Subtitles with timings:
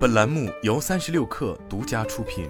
[0.00, 2.48] 本栏目由三十六氪独家出品。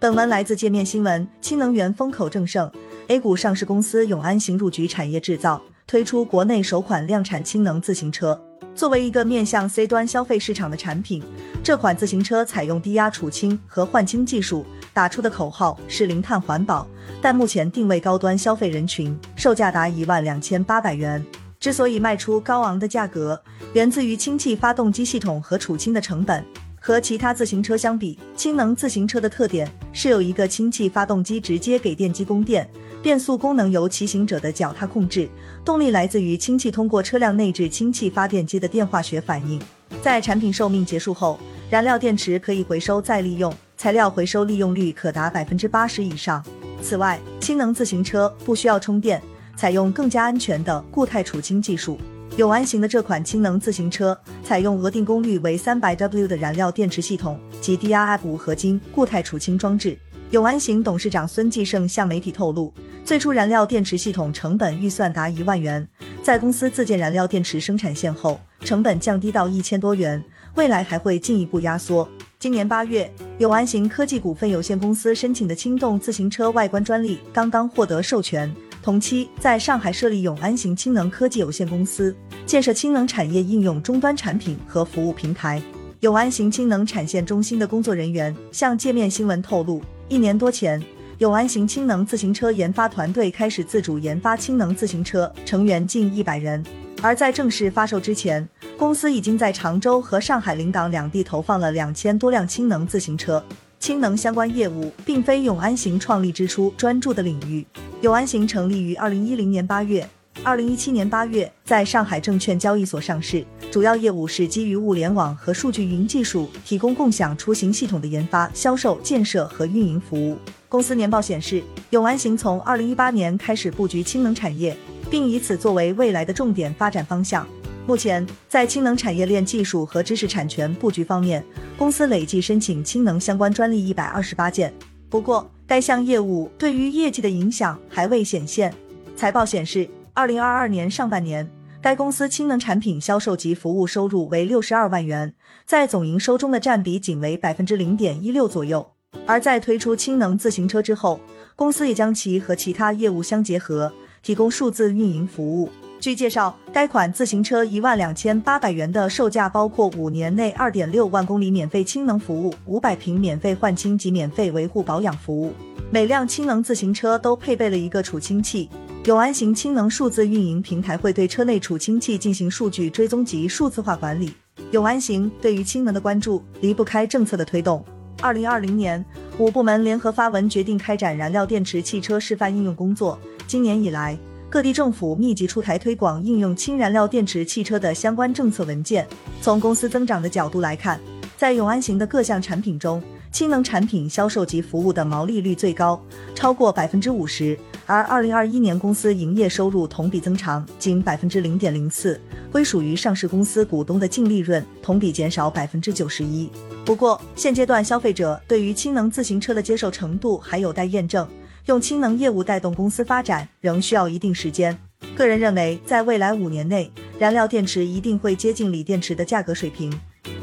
[0.00, 1.28] 本文来自界面新闻。
[1.38, 2.72] 氢能源风口正盛
[3.08, 8.42] ，A 股上市公司永安行入局产业制造，推出国内首款量产氢能自行车。
[8.74, 11.22] 作为一个面向 C 端消费市场的产品，
[11.62, 14.64] 这款自行车采用低压储氢和换氢技术，
[14.94, 16.86] 打出的口号是零碳环保。
[17.20, 21.22] 但目前定位高端消费人群，售价达一万两千八百元。
[21.64, 26.44] 之所以卖出高昂的价格，源自于氢气发动机系统和储氢的成本。
[26.78, 32.68] 和其他自行车相比，氢能自行车的特点是有一个氢气发动机直接给电机供电，
[33.02, 35.26] 变速功能由骑行者的脚踏控制，
[35.64, 39.58] 动力来自于氢气通过车辆内置氢气发电机的电化学反应。
[40.02, 41.40] 在产品寿命结束后，
[41.70, 46.44] 燃料电池可以回收再利用，材料回收利用率可达百分之八十以上。
[46.82, 49.22] 此外，氢能自行车不需要充电。
[49.56, 51.98] 采用更加安全的固态储氢技术，
[52.36, 59.98] 永安行的这款氢能自行车采用额定功率为三百 W 的燃料电池系统及 DRI 五合金固态储氢装置。
[60.30, 62.72] 永安行董事长孙继胜向媒体透露，
[63.04, 65.86] 最初燃料电池系统成本预算达一万元，
[66.24, 70.20] 在公司自建燃料电池生产线后，成本降低到一千多元，
[70.56, 72.08] 未来还会进一步压缩。
[72.40, 73.08] 今年八月，
[73.38, 78.52] 永安行科技股份有限公司申请的轻动自行车外观专利刚刚获得授权。
[78.84, 85.62] 同期，在上海设立永安行氢能科技有限公司，建设氢能产业应用终端产品和服务平台。
[86.00, 90.82] 永安行氢能产线中心的工作人员向界面新闻透露，一年多前，
[91.16, 96.62] 永安行氢能自行车研发团队开始自主研发氢能自行车，成员近一百人。
[97.00, 98.46] 而在正式发售之前，
[98.76, 103.42] 公司已经在常州和上海临港两地投放了两千多辆氢能自行车。
[103.80, 107.66] 氢能相关业务并非永安行创立之初专注的领域。
[108.04, 110.06] 永安行成立于二零一零年八月，
[110.42, 120.36] 二零一七年八月在上海证券交易所上市，主要业务是基于物联网和数据云技术，提供共享出行系统的研发、销售、建设和运营服务。
[120.68, 124.76] 公司年报显示，永安行从二零一八年开始布局氢能产业，
[125.08, 127.48] 并以此作为未来的重点发展方向。
[127.86, 131.42] 目前，在氢能产业链技术和知识产权布局方面，
[131.78, 134.70] 公司累计申请氢能相关专利一百二十八件。
[135.08, 138.72] 不过，该项业务对于业绩的影响还未显现。
[139.16, 148.86] 财报显示，二零二二年上半年，该公司氢能产品销售及服务收入为六十二万元，在总营收中的占比仅为百分之零点一六左右。
[149.26, 151.18] 而在推出氢能自行车之后，
[151.56, 153.90] 公司也将其和其他业务相结合，
[154.22, 155.70] 提供数字运营服务。
[156.04, 165.54] 据介绍，该款自行车一万两千八百元的售价包括五年内二点六万公里免费氢能服务、五百瓶免费换氢及免费维护保养服务。
[165.90, 168.68] 每辆氢能自行车都配备了一个储氢器。
[169.06, 174.30] 永安行氢能数字运营平台会对车内储氢器进行数据追踪及数字化管理。
[174.72, 177.82] 永安行对于氢能的关注离不开政策的推动。
[178.20, 179.02] 二零二零年，
[179.38, 183.18] 五部门联合发文决定开展燃料电池汽车示范应用工作。
[183.46, 184.18] 今年以来，
[184.54, 189.04] 各地政府密集出台推广应用氢燃料电池汽车的相关政策文件。
[189.42, 191.00] 从公司增长的角度来看，
[191.36, 196.00] 在永安行的各项产品中，氢能产品销售及服务的毛利率最高，
[196.36, 197.58] 超过百分之五十。
[197.84, 202.20] 而二零二一年公司营业收入同比增长仅百分之零点零四，
[202.52, 206.48] 归属于上市公司股东的净利润同比减少百分之九十一。
[206.84, 211.26] 不过，现阶段消费者对于氢能自行车的接受程度还有待验证。
[211.66, 214.78] 用氢能业务带动公司发展，仍需要一定时间。
[215.16, 219.90] 个人认为，在未来五年内，燃料电池一定会接近锂电池的价格水平。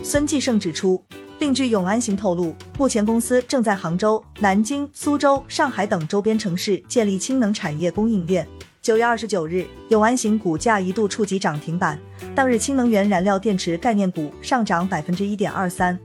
[0.02, 1.04] 孙继胜指出，
[1.38, 8.48] 另据永安行透露，目前公司正在杭州、南京、苏州、上海等周边城市建立氢能产业供应链。
[8.82, 12.00] 九月二十九日，永安行股价一度触及涨停板，
[12.34, 16.00] 当日氢能源燃料电池概念股上涨百分之一点二三。